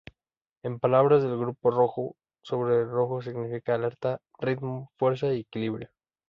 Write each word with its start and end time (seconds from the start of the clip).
En 0.63 0.79
palabras 0.79 1.21
del 1.21 1.37
grupo 1.37 1.69
Rojo 1.69 2.15
Sobre 2.41 2.85
rojo 2.85 3.21
significa 3.21 3.75
alerta, 3.75 4.19
ritmo, 4.39 4.89
fuerza 4.97 5.31
y 5.31 5.41
equilibrio. 5.41 5.89